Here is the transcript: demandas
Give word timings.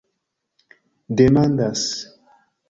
demandas 1.19 1.85